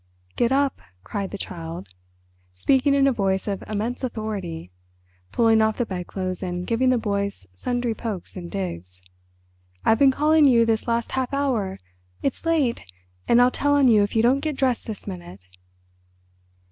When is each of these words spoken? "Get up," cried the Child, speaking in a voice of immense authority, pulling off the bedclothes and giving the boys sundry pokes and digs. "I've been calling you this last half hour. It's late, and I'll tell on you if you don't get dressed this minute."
"Get 0.35 0.51
up," 0.51 0.81
cried 1.03 1.29
the 1.29 1.37
Child, 1.37 1.87
speaking 2.53 2.95
in 2.95 3.05
a 3.05 3.11
voice 3.11 3.47
of 3.47 3.63
immense 3.67 4.03
authority, 4.03 4.71
pulling 5.31 5.61
off 5.61 5.77
the 5.77 5.85
bedclothes 5.85 6.41
and 6.41 6.65
giving 6.65 6.89
the 6.89 6.97
boys 6.97 7.45
sundry 7.53 7.93
pokes 7.93 8.35
and 8.35 8.49
digs. 8.49 8.99
"I've 9.85 9.99
been 9.99 10.09
calling 10.09 10.45
you 10.45 10.65
this 10.65 10.87
last 10.87 11.11
half 11.11 11.31
hour. 11.35 11.77
It's 12.23 12.47
late, 12.47 12.81
and 13.27 13.39
I'll 13.39 13.51
tell 13.51 13.75
on 13.75 13.89
you 13.89 14.01
if 14.01 14.15
you 14.15 14.23
don't 14.23 14.39
get 14.39 14.57
dressed 14.57 14.87
this 14.87 15.05
minute." 15.05 15.43